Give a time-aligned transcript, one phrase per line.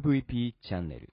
[0.00, 1.12] MVP チャンネル。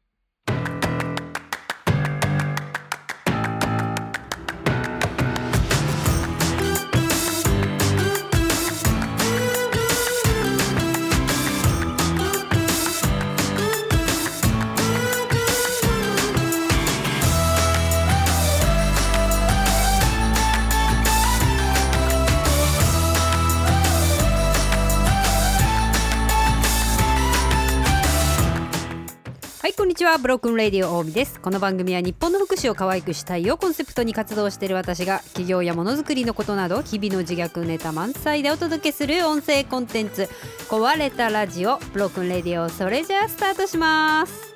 [29.99, 31.41] ちは Broken Radio 大見です。
[31.41, 40.29] この番組は日本の福祉を可愛くしたいをコンセプトに活動している私が企業やものづくりのことなど日々の自虐ネタ満載でお届けする音声コンテンツ。
[40.69, 44.48] 壊れたラジオ Broken Radio それじゃあスタートします。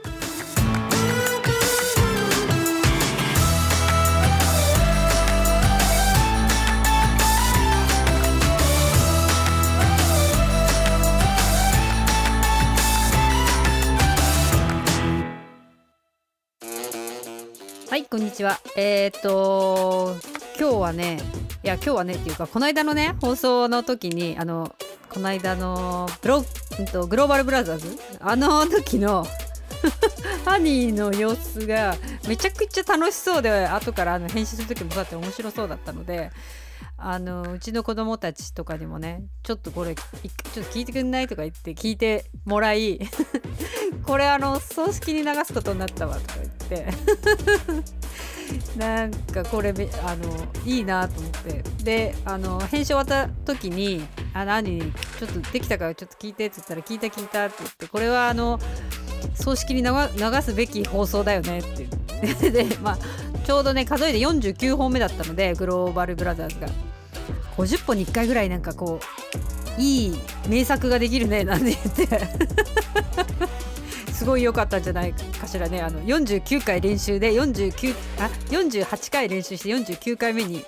[18.14, 18.60] こんにちは。
[18.78, 20.16] えー、っと
[20.60, 21.18] 今日はね
[21.64, 24.76] いや今日はねっていうかこの間のね放送の時にあの
[25.10, 26.46] この間のブロ
[26.78, 27.98] うんとグローバルブラザーズ？
[28.20, 29.26] あの時の
[30.46, 31.96] ハニーの様子が
[32.28, 36.30] めちゃくちゃ楽しそうで後からあの編集する時もそうだって面白そうだったので
[37.06, 41.28] あのうちの子供たちとかにもねちょっとこれちょっと聞いてくんない？
[41.28, 42.98] とか言って聞いてもらい
[44.08, 46.88] これあの葬式に流すことになったわとか言って。
[48.78, 49.74] なんかこれ
[50.04, 51.64] あのいいなと思って。
[51.84, 54.80] であの編集終わった時に「あ何？
[54.80, 58.60] ちょっとできたからちょっと聞いて」って言ったら「聞いた聞いた」って言ってこれはあの
[59.36, 62.52] 葬式に流すべき放送だよねって言って。
[62.52, 62.98] で、まあ、
[63.46, 66.93] ちょうどね数えで49本目だったのでグローバルブラザーズが。
[67.58, 69.00] 50本に1回ぐらいなんかこ
[69.78, 72.20] ういい名作ができるねなんて言って。
[74.14, 75.82] すごい良かったんじゃないかしらね。
[75.82, 80.64] あの49回練習で49あ48回練習して49回目に。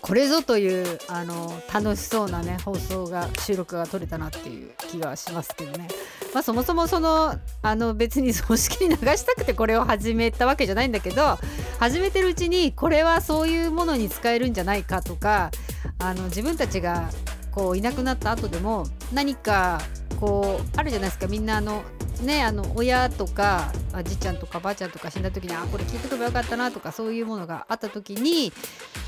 [0.00, 5.88] これぞというあの楽しそうなね放送が収録が取れたなっていう気がしますけどね。
[6.36, 11.38] まあ、そもそもそのあの別に葬式に流したくてこれを始めたわけじゃないんだけど
[11.80, 15.50] 始めてるうちにこれはそういうものに使えるんじゃないかとか
[15.98, 17.08] あの自分たちが
[17.50, 19.80] こういなくなった後でも何か
[20.20, 21.26] こうあるじゃないですか。
[21.26, 21.82] みんなあの
[22.22, 28.52] ねあの親とかあじいちゃんとかばあちゃんとか死んだ時にあこれ聞いとけばよかったなとかそういうものがあった時に、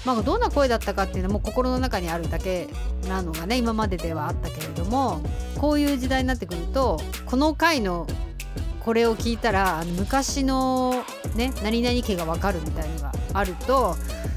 [0.05, 2.69] まあ、どんな声だったかっていうのはもう心の中にあるだけ
[3.09, 5.21] なのがね今までではあったけれども
[5.59, 8.07] こういう時代になってくるとこの回の
[8.81, 11.05] これを聞いたらあの昔の
[11.35, 13.95] ね何々家がわかるみたいのがあると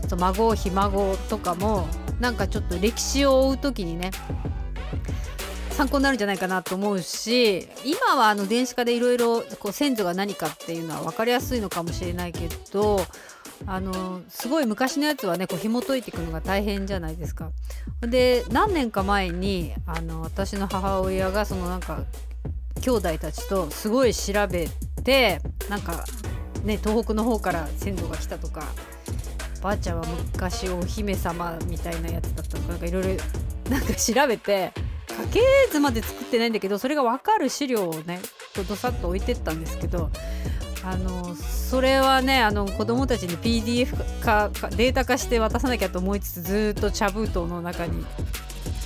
[0.10, 1.88] そう孫ひ孫とかも
[2.20, 4.12] なんかちょっと歴史を追う時にね
[5.82, 13.00] 参考になるんじゃないかなと思うし今はあの電子化でいろいろ先祖が何かっていうのは分かりやすいのかもしれないけど
[13.66, 17.50] あのすごい昔のやつはねこう紐解いていくのが大変じゃないですか。
[18.02, 22.04] で何年か前にあの私の母親がそのなんか
[22.82, 24.68] 兄弟たちとすごい調べ
[25.04, 26.06] てなんか
[26.64, 28.66] ね東北の方から先祖が来たとか
[29.64, 33.10] ばあちゃんは昔お姫様みたいなやつだったとかなんかいろいろ
[33.72, 34.72] なんか調べて
[35.12, 35.42] 家系
[35.72, 38.20] 図まで作ってないんだけどそれが分かる資料をね
[38.56, 40.10] どさっと置いてったんですけど
[40.84, 48.06] あのそれはねあの子供たちに PDF 化データ化して渡さなきゃと思いつつずっと茶封筒の中に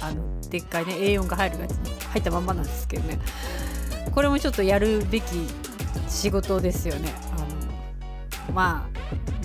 [0.02, 3.20] あのでっかいね A4 が入るやつに入ったまんまなんですけどね
[4.14, 5.26] これもちょっとやるべき
[6.08, 7.14] 仕事ですよね。
[7.34, 8.88] あのま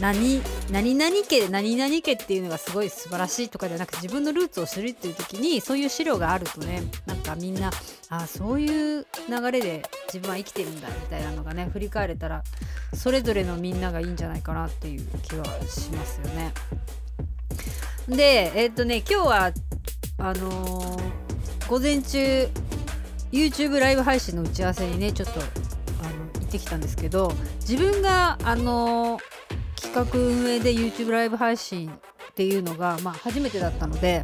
[0.00, 0.40] 何
[0.70, 7.70] 何々家何々家っていうのがすごい素晴らしいとかじゃなくて自分のルーツを知るっていう時にそういう資料があるとねなんかみんな
[8.08, 12.42] あそういう流れで自分は生きてるんだみたいなのがね振り返れたら
[12.94, 16.52] それぞれのみんながいいんじゃないかなっていう気はしますよね。
[18.08, 19.52] でえっとね今日は
[20.18, 21.10] あのー
[21.68, 22.48] 午前中
[23.30, 29.39] YouTube ライブ配信の打ち合わせにねちょっとあの行ってきたんですけど自分があのー
[29.92, 34.22] 企画運営で YouTube ライブ配信っていうのが、まあ、初めてだったので、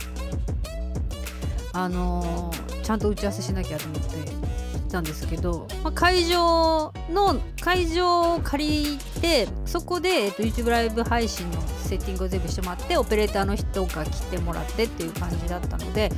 [1.72, 16.12] あのーちゃんと打ち合わせしなきゃと思って行ったんですけど、まあ、会場の会場を借りてそこで、えっと、YouTube ライブ配信のセッティングを全部してもらってオペレーターの人が来てもらってっていう感じだったので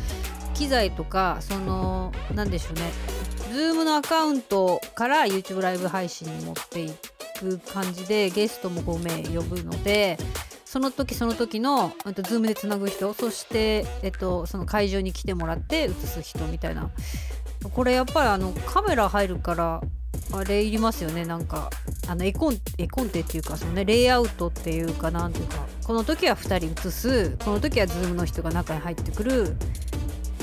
[0.52, 2.90] 機材とかその何でしょうね
[3.50, 10.18] Zoom のアカウントから YouTube ライブ配信に持っていってく感じでゲストも5名呼ぶので
[10.64, 16.90] その時その時のと Zoom でつなぐ人そして、えっと、その会場に来てもらって映す人みたいな。
[17.72, 19.82] これやっぱりあのカメラ入るから
[20.32, 21.24] あれいりますよね。
[21.24, 21.70] なんか
[22.06, 25.66] あの絵コン絵コンテっていうかそのねレイアウトっていうかなんていうか。
[25.84, 27.36] この時は2人映す。
[27.42, 29.56] この時はズームの人が中に入ってくる。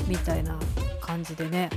[0.08, 0.58] みたいな
[1.00, 1.70] 感じでね。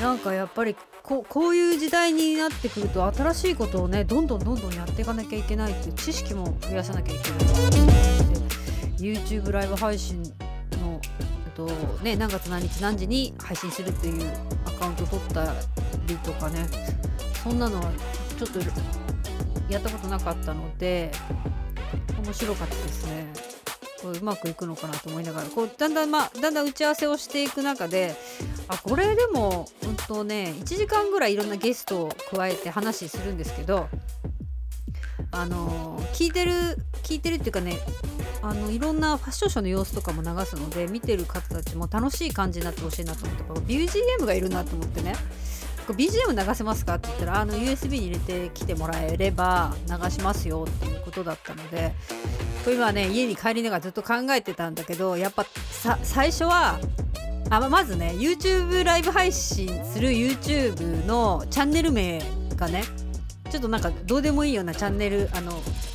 [0.00, 10.22] なんかやっぱりここういう時代になってくると新しいことをねどんどんどんどんやっていかなきゃいけないっていう知識も増やさなきゃいけないで YouTube ライブ配信
[10.80, 11.00] の
[11.54, 11.66] と
[12.02, 14.30] ね何月何日何時に配信するっていう
[14.66, 15.54] アカウント取った
[16.06, 16.66] りとかね
[17.42, 17.90] そんなのは
[18.38, 18.58] ちょっと
[19.70, 21.10] やったことなかったので
[22.22, 23.45] 面白かったですね。
[24.00, 28.14] こううまくいくのかなと思いながらこうだんだんまあだんだん打ち合わせをしていく中で
[28.68, 33.88] あこれでもうんとね1時間ぐらいいろんなゲストを加えて話するんですけど
[35.30, 36.52] あの聞いてる
[37.02, 37.78] 聞いてるっていうかね
[38.42, 45.14] あのいろんなファッションショーの様子とかも流すので見てる方たちも楽しい感じになってほしいなと思って BGM がいるなと思ってね
[45.92, 51.92] BGM 流せますかって言ったらあの USB に入れてきてもらえれば流しますよっていうことだったので
[52.72, 56.78] 今ね家に帰りながらずっと考えてたんだけどやっぱさ最初は
[57.50, 62.20] あまずね YouTube ライブ配信する YouTube のチャンネル名
[62.56, 62.82] がね
[63.50, 65.52] ちょっとなんかどうでもいいようなチャンネルあの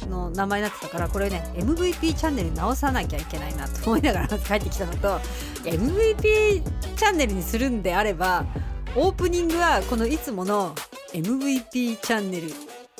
[0.09, 5.19] の名前になってたからこれね MVP チャンネル直さなきゃいけないなと思いながら帰ってきたのと
[5.63, 6.23] MVP
[6.95, 8.45] チャンネルにするんであれば
[8.95, 10.75] オープニングはこのいつもの
[11.13, 12.49] MVP チャンネル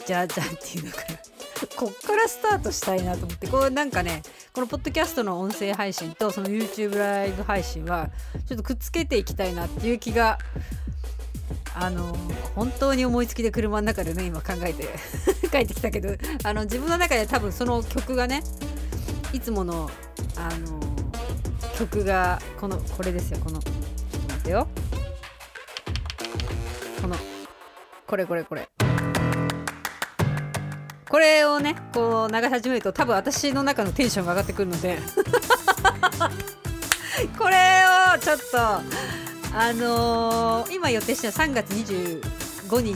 [0.05, 1.40] じゃじゃんっていうのから
[1.75, 4.21] こっからスタートしたいなと思ってこうなんかね
[4.53, 8.09] このポッドキャストの音声配信とその YouTube ライブ配信は
[8.47, 10.39] ちょっとくっつけていきたいなっていう気が
[11.73, 12.15] あの
[12.55, 14.89] 本当に思いつきで車の中でね今考えて
[15.51, 18.43] 帰ってきたけどあの自分の中で多分その曲がね
[19.33, 19.89] いつもの
[20.35, 20.79] あの
[21.77, 24.67] 曲がこのこれですよこのちょっと待ってよ
[27.01, 27.15] この
[28.07, 28.70] これこれこれ。
[31.11, 34.97] これをねこう流し始めると多分私の中のテンションが上がってくるので
[37.37, 37.83] これ
[38.15, 38.57] をちょっと
[39.53, 42.21] あのー、今予定してる3月25
[42.79, 42.95] 日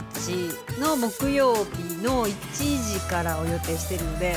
[0.80, 1.62] の木曜日
[2.02, 4.34] の1時からを予定してるので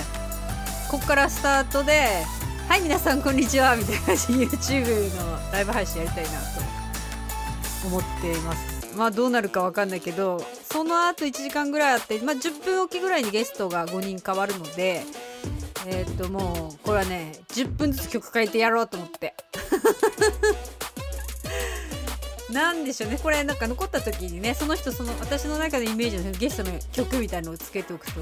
[0.92, 2.26] ここからスタートで
[2.68, 6.38] 「はい皆さんこんにちは」みたいな感じ YouTube のライブ配信やりたいなと
[7.88, 8.69] 思っています。
[8.96, 15.04] まあどうなるか分かんないけどその後1時間ぐらいあって、まあ、10分おきぐらいにゲストが5人変わるので
[15.88, 19.34] えっ、ともうこれはね10分ずつ曲変えてやろうと思って。
[22.52, 23.20] なんでしょうね。
[23.22, 28.22] これなんか残った時にねその人その私の中のイメージのゲストの曲みたいのをつけておくと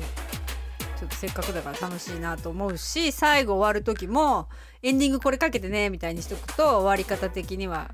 [1.00, 4.50] ちょっとせっかくだから楽しいなと思うし最後終わる時も
[4.82, 7.92] エンディングこれかけてねみたいにしとくと終わり方的には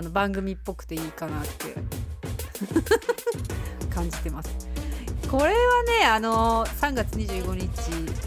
[0.00, 1.74] あの番組っぽくていいかなって。
[3.94, 4.48] 感じてます。
[5.30, 7.68] これはねあの3月25日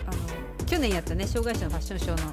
[0.06, 2.31] あの去年やったね障害者のファッションショーの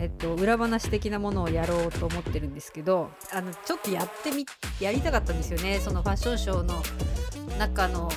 [0.00, 4.44] えっと、裏話的なものをやろうと思ってるんですけどあのちょっとやってみ
[4.80, 5.78] やりたかったんですよね。
[5.78, 6.82] そのファッションショーの
[7.60, 8.10] 中の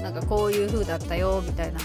[0.00, 1.80] なんかこういう風だったよみたいな。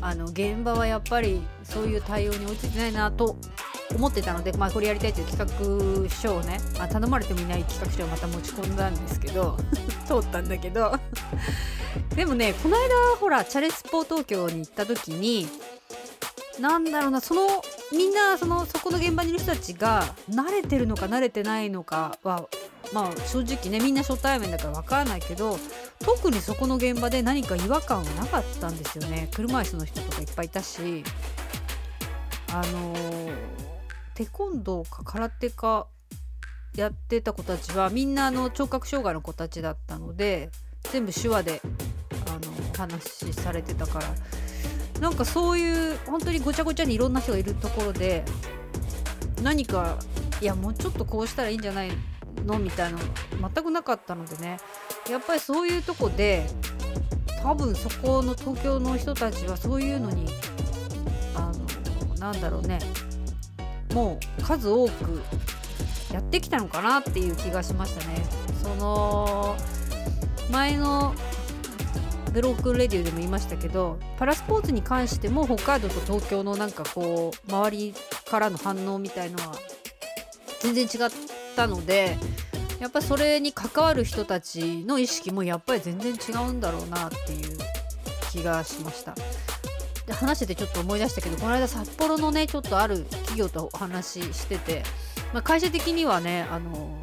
[0.00, 3.36] あの現場はやっぱりそういう対応に落ちてないなと
[3.94, 9.56] 思ってたので、まあ、これやりたいという企画書をねあ頼まれてもいない企画書をまた持ち込んだんですけど
[10.06, 10.92] 通ったんだけど。
[12.16, 15.46] でもねこの間ほらチャレスポ東京に行った時に
[16.58, 17.46] なんだろうなその
[17.92, 22.48] みんなそのそこの現場にいる人たちが慣れてるのか慣れてないのかは
[22.92, 25.58] まあ正直ねみんな初対面だから分からないけど
[26.00, 29.28] 特にそこの現場で何か違和感はなかったんですよね。
[29.32, 31.04] 車椅子の人とかいっぱいいたし
[32.52, 33.32] あのー、
[34.22, 35.88] テコンドーか空手か
[36.76, 40.50] やってた子たちはみんなあの聴覚障害の子たちだったので
[40.92, 41.60] 全部手話で
[42.28, 44.14] あの話されてたから
[45.00, 48.24] なんかそういう本当にごちゃごちゃにいろんな人がいるところで
[49.42, 49.98] 何か
[50.40, 51.90] いやもうちょっとこうしたらいいんじゃない
[52.46, 53.04] のみたいなの
[53.52, 54.58] 全くなかったのでね。
[55.10, 56.46] やっぱりそういうとこで
[57.42, 60.26] 多分そこの東京の人たちはそういうのに
[61.34, 61.50] あ
[62.08, 62.78] のなんだろうね。
[63.94, 65.22] もう数多く
[66.12, 68.24] やってきたのかなっていう気がしましたね。
[68.62, 69.56] その
[70.50, 71.14] 前の
[72.32, 77.94] Broken Radio でも言いましたけどパラスポーツに関しても北海道と東京のなんかこう周り
[78.30, 79.54] からの反応みたいのは
[80.60, 81.10] 全然違っ
[81.56, 82.16] たので
[82.80, 87.58] やっぱそれに関わる人たちの意識もやっぱり全然違うんだろうなっていう
[88.30, 89.14] 気がしました。
[90.06, 94.82] で話しててちょっと思い出したけどこの間札幌のねちょっとある企業とお話ししてて、
[95.32, 97.02] まあ、会社的にはねあの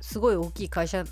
[0.00, 1.04] すごい大きい会社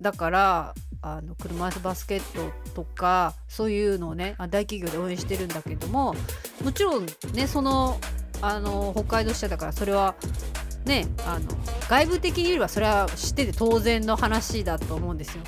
[0.00, 6.14] だからあの車椅子バスケットとかそういうのをね大企業で応援してるんだけども
[6.64, 7.98] もちろんねその
[8.40, 10.14] あの北海道支社だからそれは
[10.84, 11.46] ねあの
[11.88, 15.42] 外部的に言えばそれは知ってて当然の話だと思うんですよ。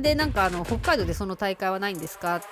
[0.00, 2.46] でなんかあの北海道でその大会はないんですかって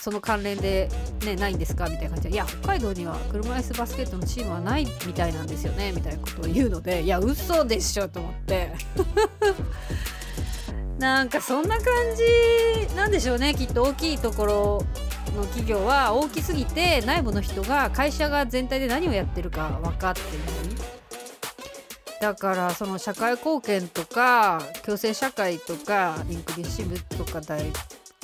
[0.00, 0.88] その関連で、
[1.24, 1.88] ね、ないんですか？
[1.88, 8.72] みたいな感じでいや北海道には車椅子バスケットのチームはないみたいなんですよねみたいなことを言うのでいや嘘でしょと思って。
[10.98, 11.84] なんかそんな感
[12.14, 14.84] じなんでしょうねきっと大きいところ
[15.36, 20.30] の企業は大きすぎて内部の人が会社が全体で何をやってるか分かってない。
[22.20, 27.64] だからその社会貢献とか共生社会とかインクルーシブとかダイ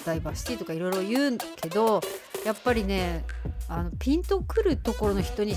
[0.04, 2.00] ダイバーシティとかいろいろ言うけど
[2.45, 3.25] やっぱりね
[3.69, 5.54] あのピンとくるところの人に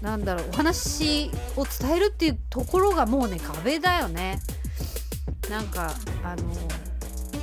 [0.00, 4.40] なんだろうお話を伝えるっていうところがもうね壁だよね。
[5.48, 6.42] なんかあの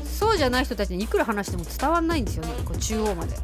[0.06, 3.36] そうじゃない人たちにいくら話しても伝わんないんですよねこう中央まで。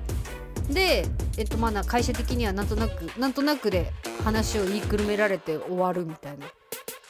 [0.69, 1.05] で、
[1.37, 3.91] えっとまあ、会社的にはなんとなくなんとなくで
[4.23, 6.47] 話を言いくるめられて終わるみたいな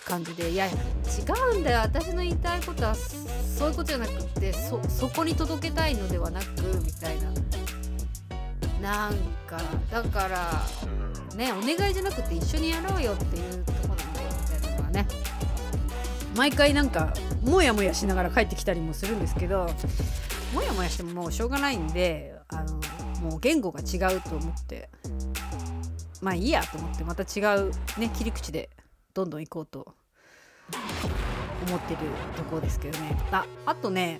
[0.05, 0.71] 感じでいや違
[1.55, 2.95] うんだよ私の言いたいことは
[3.63, 6.45] そういうことじゃなくてそそこに届けたいのではなく
[6.83, 7.31] みたいな。
[8.81, 9.13] なん
[9.47, 9.57] か
[9.89, 10.61] だから
[11.37, 15.07] ねお願いじゃなくて一緒にやろうよっていうとこなんだよみたいなのはね。
[16.35, 19.69] 毎回なんかモヤモヤしながら帰ってきたりもするんですけど
[20.53, 22.73] モヤモヤしてももうしょうがないんであの
[23.21, 24.89] もう言語が違うと思って
[26.21, 28.69] まあいいやと思ってまた違うね切り口で
[29.13, 29.93] どんどん行こうと
[31.63, 31.99] 思ってる
[32.35, 33.17] とこですけどね。
[33.31, 34.17] ああとね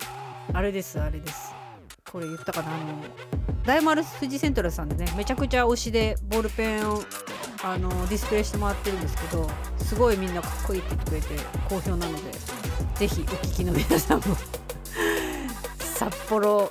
[0.52, 1.54] あれですあれです。
[2.10, 3.02] これ言ったかなあの
[3.64, 7.02] 大丸富士セントラルさんでねめちゃくちゃ推しでボールペンを
[7.64, 9.48] あのディスプレイしてもらってるんですけど
[9.78, 11.26] すごいみんなかっこいいって言ってくれて
[11.68, 12.30] 好評なので
[12.94, 14.36] ぜひお聞きの皆さんも
[15.80, 16.70] 札幌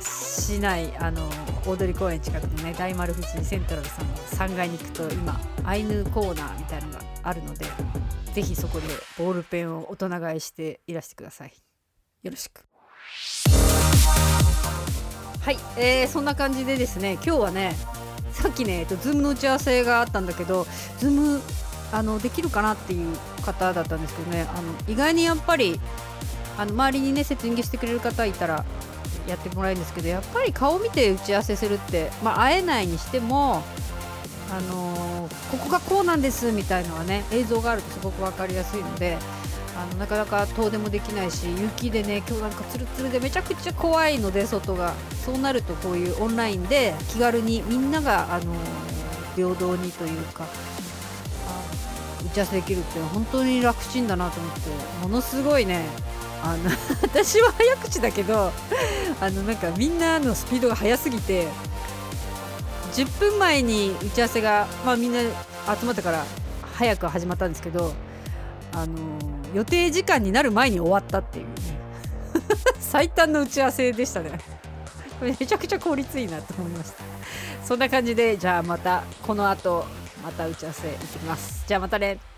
[0.00, 1.28] 市内あの
[1.66, 7.66] 大通公園近くのね大丸富士セントラルさんの3階に行くと今アイヌコーナーみたいなのがあるので
[8.32, 8.86] ぜひそこで
[9.18, 11.52] ボールペンを大人買いしていらしてください。
[12.22, 12.64] よろしく。
[15.40, 17.74] はい、えー、そんな感じでですね今日はね
[18.32, 20.66] さっきね、えっと、 Zoom の打ち合わせがあったんだけど
[20.98, 21.40] Zoom
[21.92, 25.80] あのできるかなっていう方だったんですけどねあの意外にやっぱり
[26.56, 28.64] あの周りにねセッティングしてくれる方いたら
[29.26, 33.62] やってもらえるんですけどやっぱり顔見て打ち合わせするって、まあ、会えないにしても、
[34.50, 39.16] あの、ここがこうなんですみたいのはね映像があるとすごく分かりやすいので
[39.76, 44.94] あのなかなか遠出もできないし雪でね今日なんかつるつるでめちゃくちゃ怖いので外が。
[45.24, 48.54] そうなるとこういうオンラインで気軽にみんなが、あの、
[49.36, 50.44] 平等にというか
[52.24, 54.60] 打ち合わせできるって本当に楽ちんだなと思って
[55.02, 55.84] ものすごいね
[56.42, 56.70] あの
[57.02, 58.52] 私は早口だけど
[59.20, 61.46] あのなんかみんなのスピードが速すぎて
[62.92, 66.24] 10分前に打ち合わせが、まあ、みんな集まったから
[66.74, 67.92] 早く始まったんですけど
[68.72, 68.98] あの
[69.54, 71.52] 予定時間になる前に終わったっていう、ね、
[72.78, 74.38] 最短の打ち合わせでしたね。
[75.20, 77.04] めちゃくちゃ効率いいなと思いました。
[77.64, 79.84] そんな感じでじゃあまたこの後
[80.24, 81.64] また打ち合わせ行ってきます。
[81.66, 82.29] じゃあまたね。